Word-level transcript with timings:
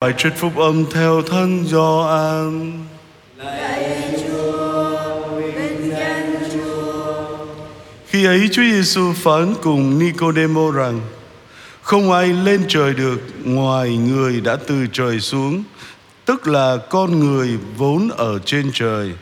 Bài 0.00 0.14
trích 0.18 0.36
phúc 0.36 0.56
âm 0.56 0.84
theo 0.90 1.22
thân 1.22 1.64
Gioan. 1.66 2.72
Khi 8.06 8.24
ấy 8.24 8.48
Chúa 8.52 8.62
Giêsu 8.62 9.12
phán 9.12 9.54
cùng 9.62 9.98
Nicodemo 9.98 10.70
rằng 10.72 11.00
không 11.82 12.12
ai 12.12 12.28
lên 12.28 12.64
trời 12.68 12.94
được 12.94 13.20
ngoài 13.44 13.96
người 13.96 14.40
đã 14.40 14.56
từ 14.56 14.86
trời 14.92 15.20
xuống, 15.20 15.62
tức 16.24 16.48
là 16.48 16.76
con 16.90 17.20
người 17.20 17.58
vốn 17.76 18.08
ở 18.16 18.38
trên 18.44 18.70
trời. 18.74 19.12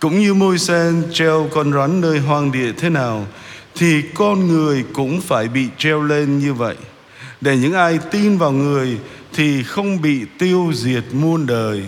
Cũng 0.00 0.20
như 0.20 0.34
môi 0.34 0.58
sen 0.58 1.02
treo 1.12 1.48
con 1.54 1.72
rắn 1.72 2.00
nơi 2.00 2.18
hoang 2.18 2.52
địa 2.52 2.72
thế 2.72 2.88
nào, 2.88 3.26
thì 3.74 4.02
con 4.14 4.48
người 4.48 4.84
cũng 4.92 5.20
phải 5.20 5.48
bị 5.48 5.66
treo 5.78 6.02
lên 6.02 6.38
như 6.38 6.54
vậy. 6.54 6.76
Để 7.40 7.56
những 7.56 7.72
ai 7.72 7.98
tin 8.10 8.38
vào 8.38 8.52
người 8.52 8.98
thì 9.34 9.62
không 9.62 10.02
bị 10.02 10.24
tiêu 10.38 10.72
diệt 10.74 11.04
muôn 11.12 11.46
đời. 11.46 11.82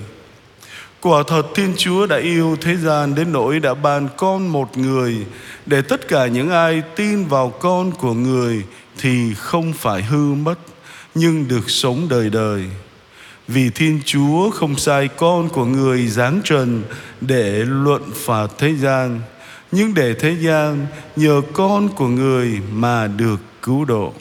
Quả 1.00 1.22
thật 1.26 1.42
Thiên 1.54 1.74
Chúa 1.76 2.06
đã 2.06 2.16
yêu 2.16 2.56
thế 2.60 2.76
gian 2.76 3.14
đến 3.14 3.32
nỗi 3.32 3.60
đã 3.60 3.74
ban 3.74 4.08
con 4.16 4.48
một 4.48 4.78
người 4.78 5.26
để 5.66 5.82
tất 5.82 6.08
cả 6.08 6.26
những 6.26 6.50
ai 6.50 6.82
tin 6.96 7.24
vào 7.24 7.50
con 7.50 7.90
của 7.90 8.14
người 8.14 8.64
thì 8.98 9.34
không 9.34 9.72
phải 9.72 10.02
hư 10.02 10.34
mất 10.34 10.58
nhưng 11.14 11.48
được 11.48 11.70
sống 11.70 12.06
đời 12.10 12.30
đời. 12.30 12.64
Vì 13.48 13.70
Thiên 13.70 14.00
Chúa 14.04 14.50
không 14.50 14.76
sai 14.76 15.08
con 15.08 15.48
của 15.48 15.64
người 15.64 16.06
giáng 16.06 16.40
trần 16.44 16.82
để 17.20 17.64
luận 17.64 18.02
phạt 18.14 18.46
thế 18.58 18.74
gian, 18.74 19.20
nhưng 19.72 19.94
để 19.94 20.14
thế 20.14 20.36
gian 20.40 20.86
nhờ 21.16 21.42
con 21.52 21.88
của 21.88 22.08
người 22.08 22.60
mà 22.72 23.06
được 23.06 23.40
cứu 23.62 23.84
độ. 23.84 24.12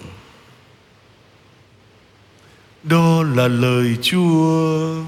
Đó 2.89 3.23
là 3.35 3.47
lời 3.47 3.97
Chúa. 4.01 5.03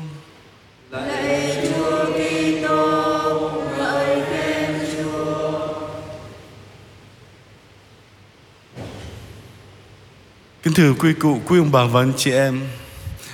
Kính 10.64 10.74
thưa 10.74 10.94
quý 11.00 11.14
cụ, 11.14 11.40
quý 11.46 11.60
ông 11.60 11.72
bà 11.72 11.86
và 11.86 12.02
anh 12.02 12.14
chị 12.18 12.32
em, 12.32 12.62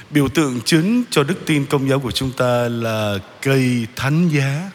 biểu 0.10 0.28
tượng 0.28 0.62
chính 0.66 1.04
cho 1.10 1.24
đức 1.24 1.46
tin 1.46 1.66
công 1.66 1.90
giáo 1.90 2.00
của 2.00 2.12
chúng 2.12 2.32
ta 2.32 2.68
là 2.70 3.18
cây 3.42 3.88
thánh 3.96 4.30
giá. 4.30 4.72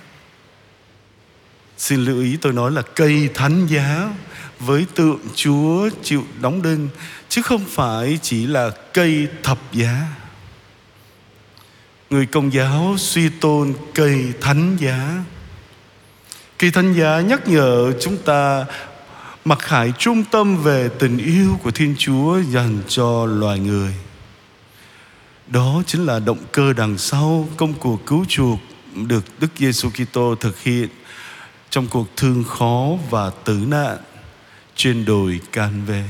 Xin 1.76 2.04
lưu 2.04 2.20
ý 2.20 2.36
tôi 2.36 2.52
nói 2.52 2.70
là 2.70 2.82
cây 2.82 3.28
thánh 3.34 3.66
giá 3.66 4.14
với 4.58 4.86
tượng 4.94 5.20
Chúa 5.34 5.88
chịu 6.02 6.24
đóng 6.40 6.62
đinh 6.62 6.88
chứ 7.28 7.42
không 7.42 7.64
phải 7.68 8.18
chỉ 8.22 8.46
là 8.46 8.70
cây 8.94 9.28
thập 9.42 9.58
giá. 9.72 10.06
Người 12.10 12.26
công 12.26 12.52
giáo 12.52 12.94
suy 12.98 13.28
tôn 13.28 13.74
cây 13.94 14.32
thánh 14.40 14.76
giá. 14.80 15.24
Cây 16.58 16.70
thánh 16.70 16.94
giá 16.94 17.20
nhắc 17.20 17.48
nhở 17.48 17.92
chúng 18.00 18.16
ta 18.16 18.64
mặc 19.44 19.58
khải 19.58 19.92
trung 19.98 20.24
tâm 20.24 20.56
về 20.62 20.88
tình 20.98 21.18
yêu 21.18 21.58
của 21.62 21.70
Thiên 21.70 21.94
Chúa 21.98 22.40
dành 22.40 22.78
cho 22.88 23.26
loài 23.26 23.58
người. 23.58 23.94
Đó 25.46 25.82
chính 25.86 26.06
là 26.06 26.18
động 26.18 26.44
cơ 26.52 26.72
đằng 26.72 26.98
sau 26.98 27.48
công 27.56 27.74
cuộc 27.74 28.06
cứu 28.06 28.24
chuộc 28.28 28.58
được 28.94 29.24
Đức 29.40 29.48
Giêsu 29.58 29.90
Kitô 29.90 30.34
thực 30.34 30.62
hiện 30.62 30.88
trong 31.70 31.86
cuộc 31.86 32.06
thương 32.16 32.44
khó 32.44 32.88
và 33.10 33.30
tử 33.44 33.58
nạn 33.66 33.96
trên 34.76 35.04
đồi 35.04 35.40
can 35.52 35.84
về. 35.86 36.04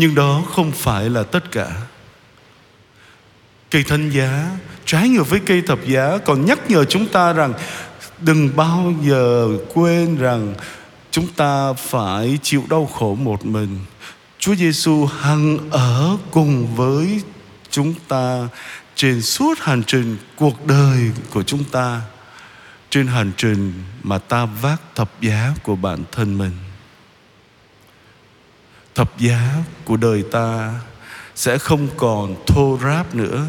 Nhưng 0.00 0.14
đó 0.14 0.42
không 0.54 0.72
phải 0.72 1.10
là 1.10 1.22
tất 1.22 1.52
cả. 1.52 1.70
Cây 3.70 3.84
thân 3.88 4.10
giá, 4.10 4.50
trái 4.84 5.08
ngược 5.08 5.30
với 5.30 5.40
cây 5.46 5.62
thập 5.62 5.86
giá, 5.86 6.18
còn 6.24 6.44
nhắc 6.44 6.70
nhở 6.70 6.84
chúng 6.84 7.06
ta 7.06 7.32
rằng 7.32 7.54
đừng 8.20 8.56
bao 8.56 8.92
giờ 9.02 9.48
quên 9.74 10.16
rằng 10.16 10.54
chúng 11.10 11.26
ta 11.26 11.72
phải 11.72 12.38
chịu 12.42 12.64
đau 12.70 12.86
khổ 12.86 13.14
một 13.14 13.44
mình. 13.44 13.78
Chúa 14.38 14.54
Giêsu 14.54 15.06
hằng 15.06 15.70
ở 15.70 16.16
cùng 16.30 16.76
với 16.76 17.22
chúng 17.70 17.94
ta 18.08 18.48
trên 18.94 19.22
suốt 19.22 19.58
hành 19.58 19.82
trình 19.86 20.16
cuộc 20.36 20.66
đời 20.66 21.10
của 21.30 21.42
chúng 21.42 21.64
ta, 21.64 22.00
trên 22.90 23.06
hành 23.06 23.32
trình 23.36 23.72
mà 24.02 24.18
ta 24.18 24.44
vác 24.44 24.80
thập 24.94 25.20
giá 25.20 25.54
của 25.62 25.76
bản 25.76 25.98
thân 26.12 26.38
mình 26.38 26.69
thập 29.00 29.18
giá 29.18 29.54
của 29.84 29.96
đời 29.96 30.24
ta 30.32 30.74
sẽ 31.34 31.58
không 31.58 31.88
còn 31.96 32.36
thô 32.46 32.78
ráp 32.82 33.14
nữa 33.14 33.46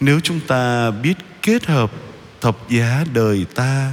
nếu 0.00 0.20
chúng 0.20 0.40
ta 0.40 0.90
biết 0.90 1.14
kết 1.42 1.66
hợp 1.66 1.92
thập 2.40 2.68
giá 2.68 3.04
đời 3.14 3.46
ta 3.54 3.92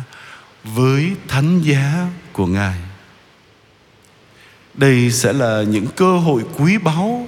với 0.63 1.11
thánh 1.27 1.61
giá 1.61 2.07
của 2.33 2.45
ngài, 2.45 2.79
đây 4.73 5.11
sẽ 5.11 5.33
là 5.33 5.63
những 5.63 5.87
cơ 5.95 6.17
hội 6.17 6.43
quý 6.57 6.77
báu 6.77 7.27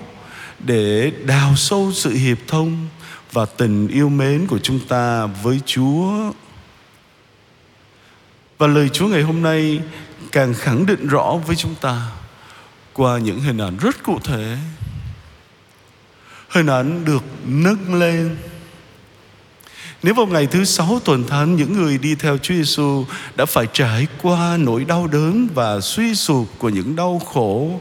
để 0.59 1.11
đào 1.25 1.55
sâu 1.55 1.91
sự 1.93 2.09
hiệp 2.13 2.37
thông 2.47 2.87
và 3.31 3.45
tình 3.45 3.87
yêu 3.87 4.09
mến 4.09 4.47
của 4.47 4.59
chúng 4.59 4.79
ta 4.87 5.25
với 5.25 5.59
Chúa. 5.65 6.31
Và 8.57 8.67
lời 8.67 8.89
Chúa 8.89 9.07
ngày 9.07 9.21
hôm 9.21 9.41
nay 9.41 9.79
càng 10.31 10.53
khẳng 10.53 10.85
định 10.85 11.07
rõ 11.07 11.35
với 11.47 11.55
chúng 11.55 11.75
ta 11.81 12.11
qua 12.97 13.17
những 13.17 13.39
hình 13.39 13.57
ảnh 13.57 13.77
rất 13.77 14.03
cụ 14.03 14.19
thể. 14.23 14.57
Hình 16.49 16.67
ảnh 16.67 17.05
được 17.05 17.23
nâng 17.45 17.95
lên 17.95 18.37
nếu 20.03 20.13
vào 20.13 20.25
ngày 20.25 20.47
thứ 20.47 20.65
sáu 20.65 20.99
tuần 21.05 21.27
thánh 21.27 21.55
những 21.55 21.73
người 21.73 21.97
đi 21.97 22.15
theo 22.15 22.37
Chúa 22.37 22.53
Giêsu 22.53 23.05
đã 23.35 23.45
phải 23.45 23.67
trải 23.73 24.07
qua 24.21 24.57
nỗi 24.59 24.85
đau 24.85 25.07
đớn 25.07 25.47
và 25.53 25.79
suy 25.81 26.15
sụp 26.15 26.47
của 26.57 26.69
những 26.69 26.95
đau 26.95 27.19
khổ 27.19 27.79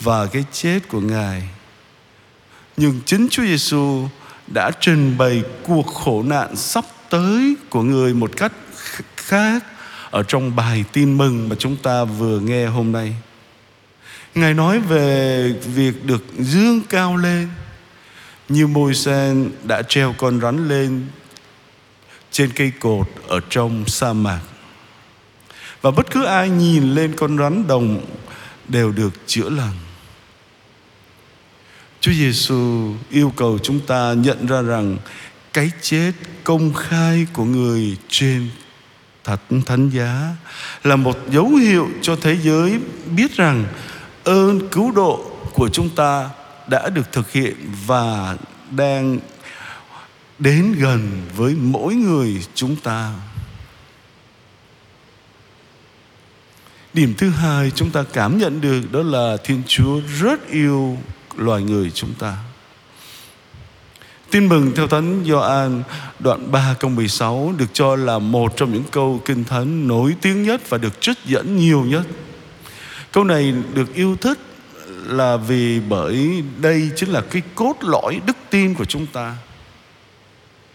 và 0.00 0.26
cái 0.26 0.44
chết 0.52 0.80
của 0.88 1.00
Ngài. 1.00 1.48
Nhưng 2.76 3.00
chính 3.06 3.28
Chúa 3.30 3.42
Giêsu 3.42 4.08
đã 4.46 4.70
trình 4.80 5.18
bày 5.18 5.42
cuộc 5.62 5.86
khổ 5.86 6.22
nạn 6.22 6.56
sắp 6.56 6.84
tới 7.10 7.56
của 7.70 7.82
người 7.82 8.14
một 8.14 8.30
cách 8.36 8.52
khác 9.16 9.64
ở 10.10 10.22
trong 10.22 10.56
bài 10.56 10.84
tin 10.92 11.18
mừng 11.18 11.48
mà 11.48 11.56
chúng 11.58 11.76
ta 11.76 12.04
vừa 12.04 12.40
nghe 12.40 12.66
hôm 12.66 12.92
nay. 12.92 13.14
Ngài 14.38 14.54
nói 14.54 14.80
về 14.80 15.52
việc 15.74 16.04
được 16.04 16.24
dương 16.38 16.80
cao 16.88 17.16
lên, 17.16 17.48
như 18.48 18.66
môi 18.66 18.94
sen 18.94 19.50
đã 19.64 19.82
treo 19.82 20.14
con 20.18 20.40
rắn 20.40 20.68
lên 20.68 21.06
trên 22.30 22.50
cây 22.54 22.72
cột 22.80 23.08
ở 23.28 23.40
trong 23.50 23.84
sa 23.86 24.12
mạc. 24.12 24.40
Và 25.82 25.90
bất 25.90 26.10
cứ 26.10 26.24
ai 26.24 26.50
nhìn 26.50 26.94
lên 26.94 27.16
con 27.16 27.38
rắn 27.38 27.66
đồng 27.66 28.06
đều 28.68 28.92
được 28.92 29.12
chữa 29.26 29.48
lành. 29.48 29.74
Chúa 32.00 32.12
Giêsu 32.12 32.94
yêu 33.10 33.32
cầu 33.36 33.58
chúng 33.62 33.80
ta 33.80 34.12
nhận 34.12 34.46
ra 34.46 34.62
rằng 34.62 34.96
cái 35.52 35.70
chết 35.80 36.12
công 36.44 36.74
khai 36.74 37.26
của 37.32 37.44
người 37.44 37.96
trên 38.08 38.48
thật 39.24 39.40
thánh 39.66 39.90
giá 39.90 40.36
là 40.84 40.96
một 40.96 41.18
dấu 41.30 41.48
hiệu 41.48 41.88
cho 42.02 42.16
thế 42.20 42.36
giới 42.42 42.78
biết 43.16 43.36
rằng 43.36 43.64
ơn 44.28 44.68
cứu 44.68 44.92
độ 44.92 45.24
của 45.54 45.68
chúng 45.68 45.88
ta 45.88 46.30
đã 46.66 46.88
được 46.88 47.12
thực 47.12 47.32
hiện 47.32 47.54
và 47.86 48.36
đang 48.70 49.18
đến 50.38 50.74
gần 50.78 51.22
với 51.36 51.54
mỗi 51.54 51.94
người 51.94 52.46
chúng 52.54 52.76
ta 52.76 53.12
điểm 56.92 57.14
thứ 57.18 57.30
hai 57.30 57.70
chúng 57.74 57.90
ta 57.90 58.04
cảm 58.12 58.38
nhận 58.38 58.60
được 58.60 58.92
đó 58.92 59.02
là 59.02 59.36
thiên 59.44 59.62
chúa 59.66 60.00
rất 60.20 60.48
yêu 60.48 60.98
loài 61.36 61.62
người 61.62 61.90
chúng 61.90 62.14
ta 62.14 62.36
Tin 64.30 64.48
mừng 64.48 64.72
theo 64.76 64.86
Thánh 64.86 65.24
Gioan 65.26 65.82
đoạn 66.18 66.52
3 66.52 66.74
câu 66.80 66.90
16 66.90 67.54
được 67.58 67.66
cho 67.72 67.96
là 67.96 68.18
một 68.18 68.56
trong 68.56 68.72
những 68.72 68.84
câu 68.90 69.20
kinh 69.24 69.44
thánh 69.44 69.88
nổi 69.88 70.14
tiếng 70.20 70.42
nhất 70.42 70.70
và 70.70 70.78
được 70.78 71.00
trích 71.00 71.18
dẫn 71.24 71.56
nhiều 71.56 71.84
nhất. 71.84 72.06
Câu 73.12 73.24
này 73.24 73.54
được 73.74 73.94
yêu 73.94 74.16
thích 74.16 74.38
là 75.06 75.36
vì 75.36 75.80
bởi 75.80 76.44
đây 76.60 76.90
chính 76.96 77.08
là 77.08 77.20
cái 77.20 77.42
cốt 77.54 77.76
lõi 77.80 78.20
đức 78.26 78.36
tin 78.50 78.74
của 78.74 78.84
chúng 78.84 79.06
ta. 79.06 79.36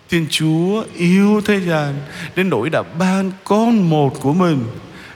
Thiên 0.09 0.27
Chúa 0.29 0.83
yêu 0.95 1.41
thế 1.45 1.59
gian 1.59 1.95
đến 2.35 2.49
nỗi 2.49 2.69
đã 2.69 2.83
ban 2.83 3.31
con 3.43 3.89
một 3.89 4.21
của 4.21 4.33
mình 4.33 4.65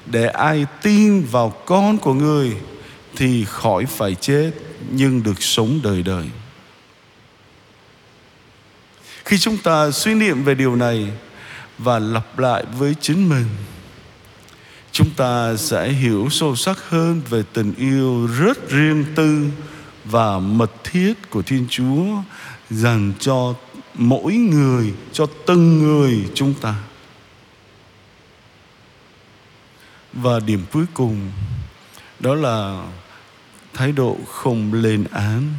để 0.05 0.27
ai 0.27 0.65
tin 0.81 1.21
vào 1.31 1.49
con 1.49 1.97
của 1.97 2.13
người 2.13 2.53
thì 3.15 3.45
khỏi 3.45 3.85
phải 3.85 4.15
chết 4.15 4.51
nhưng 4.91 5.23
được 5.23 5.43
sống 5.43 5.79
đời 5.83 6.03
đời. 6.03 6.25
Khi 9.25 9.37
chúng 9.37 9.57
ta 9.57 9.91
suy 9.91 10.13
niệm 10.13 10.43
về 10.43 10.55
điều 10.55 10.75
này 10.75 11.07
và 11.77 11.99
lặp 11.99 12.39
lại 12.39 12.63
với 12.77 12.95
chính 13.01 13.29
mình 13.29 13.45
chúng 14.97 15.09
ta 15.09 15.55
sẽ 15.57 15.89
hiểu 15.89 16.27
sâu 16.31 16.55
sắc 16.55 16.89
hơn 16.89 17.21
về 17.29 17.43
tình 17.53 17.73
yêu 17.77 18.27
rất 18.27 18.69
riêng 18.69 19.05
tư 19.15 19.45
và 20.05 20.39
mật 20.39 20.71
thiết 20.83 21.13
của 21.29 21.41
Thiên 21.41 21.67
Chúa 21.69 22.05
dành 22.69 23.13
cho 23.19 23.53
mỗi 23.93 24.33
người, 24.33 24.93
cho 25.13 25.25
từng 25.45 25.79
người 25.79 26.25
chúng 26.33 26.53
ta. 26.53 26.75
Và 30.13 30.39
điểm 30.39 30.65
cuối 30.73 30.85
cùng, 30.93 31.31
đó 32.19 32.35
là 32.35 32.87
thái 33.73 33.91
độ 33.91 34.17
không 34.27 34.73
lên 34.73 35.03
án. 35.11 35.53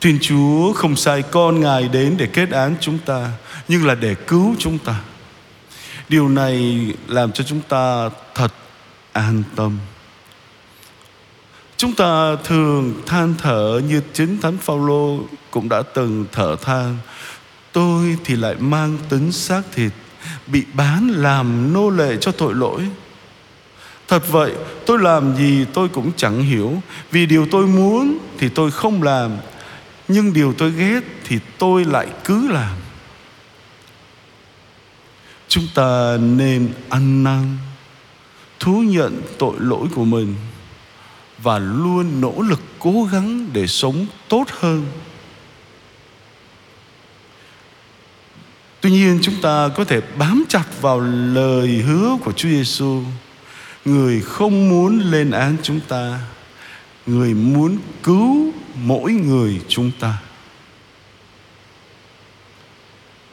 Thiên 0.00 0.18
Chúa 0.20 0.72
không 0.72 0.96
sai 0.96 1.22
con 1.22 1.60
Ngài 1.60 1.88
đến 1.88 2.14
để 2.18 2.26
kết 2.26 2.50
án 2.50 2.74
chúng 2.80 2.98
ta, 2.98 3.30
Nhưng 3.68 3.86
là 3.86 3.94
để 3.94 4.14
cứu 4.14 4.54
chúng 4.58 4.78
ta. 4.78 5.00
Điều 6.08 6.28
này 6.28 6.86
làm 7.08 7.32
cho 7.32 7.44
chúng 7.44 7.60
ta 7.60 8.10
thật 8.34 8.52
an 9.12 9.42
tâm. 9.56 9.78
Chúng 11.76 11.94
ta 11.94 12.36
thường 12.44 12.94
than 13.06 13.34
thở 13.38 13.80
như 13.88 14.02
chính 14.12 14.40
Thánh 14.40 14.58
Phaolô 14.58 15.20
cũng 15.50 15.68
đã 15.68 15.82
từng 15.94 16.24
thở 16.32 16.56
than. 16.62 16.96
Tôi 17.72 18.16
thì 18.24 18.36
lại 18.36 18.54
mang 18.54 18.98
tính 19.08 19.32
xác 19.32 19.62
thịt, 19.72 19.92
Bị 20.46 20.64
bán 20.74 21.08
làm 21.08 21.72
nô 21.72 21.90
lệ 21.90 22.16
cho 22.20 22.32
tội 22.32 22.54
lỗi. 22.54 22.88
Thật 24.08 24.28
vậy, 24.28 24.52
tôi 24.86 24.98
làm 24.98 25.36
gì 25.36 25.66
tôi 25.72 25.88
cũng 25.88 26.12
chẳng 26.16 26.42
hiểu. 26.42 26.82
Vì 27.10 27.26
điều 27.26 27.46
tôi 27.50 27.66
muốn 27.66 28.18
thì 28.38 28.48
tôi 28.48 28.70
không 28.70 29.02
làm, 29.02 29.30
Nhưng 30.08 30.32
điều 30.32 30.52
tôi 30.52 30.70
ghét 30.70 31.00
thì 31.24 31.38
tôi 31.58 31.84
lại 31.84 32.06
cứ 32.24 32.48
làm. 32.48 32.76
Chúng 35.56 35.68
ta 35.74 36.16
nên 36.20 36.72
ăn 36.88 37.24
năn, 37.24 37.56
Thú 38.60 38.82
nhận 38.82 39.22
tội 39.38 39.54
lỗi 39.58 39.88
của 39.94 40.04
mình 40.04 40.34
Và 41.38 41.58
luôn 41.58 42.20
nỗ 42.20 42.42
lực 42.48 42.60
cố 42.78 43.08
gắng 43.12 43.48
để 43.52 43.66
sống 43.66 44.06
tốt 44.28 44.44
hơn. 44.50 44.86
Tuy 48.80 48.90
nhiên, 48.90 49.18
chúng 49.22 49.34
ta 49.42 49.68
có 49.76 49.84
thể 49.84 50.00
bám 50.18 50.44
chặt 50.48 50.64
vào 50.80 51.00
lời 51.34 51.68
hứa 51.68 52.16
của 52.24 52.32
Chúa 52.32 52.48
Giêsu. 52.48 53.02
Người 53.84 54.20
không 54.20 54.68
muốn 54.68 54.98
lên 54.98 55.30
án 55.30 55.56
chúng 55.62 55.80
ta, 55.88 56.20
người 57.06 57.34
muốn 57.34 57.78
cứu 58.02 58.52
mỗi 58.74 59.12
người 59.12 59.60
chúng 59.68 59.90
ta. 60.00 60.18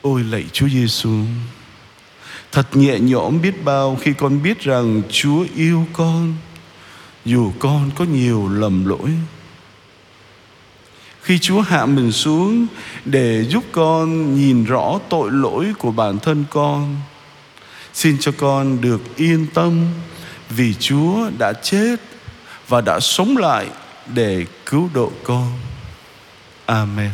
Ôi 0.02 0.24
lạy 0.24 0.46
chúa 0.54 0.70
giêsu 0.70 1.20
thật 2.54 2.76
nhẹ 2.76 3.00
nhõm 3.00 3.42
biết 3.42 3.64
bao 3.64 3.98
khi 4.02 4.14
con 4.14 4.44
biết 4.44 4.60
rằng 4.60 5.02
chúa 5.10 5.46
yêu 5.56 5.86
con, 5.94 6.36
dù 7.26 7.52
con 7.60 7.92
có 7.96 8.06
nhiều 8.06 8.50
lầm 8.54 8.86
lỗi 8.86 9.10
khi 11.24 11.40
chúa 11.40 11.62
hạ 11.62 11.86
mình 11.86 12.12
xuống 12.12 12.68
để 13.06 13.46
giúp 13.50 13.64
con 13.72 14.36
nhìn 14.36 14.64
rõ 14.64 15.00
tội 15.10 15.32
lỗi 15.32 15.74
của 15.80 15.92
bản 15.92 16.20
thân 16.20 16.46
con, 16.50 16.96
xin 17.94 18.18
cho 18.20 18.32
con 18.38 18.82
được 18.82 19.02
yên 19.16 19.48
tâm 19.54 19.86
vì 20.50 20.74
Chúa 20.74 21.30
đã 21.38 21.54
chết 21.54 21.96
và 22.68 22.82
đã 22.82 23.00
sống 23.00 23.38
lại 23.38 23.68
để 24.14 24.46
cứu 24.66 24.90
độ 24.94 25.12
con. 25.24 25.52
Amen. 26.66 27.12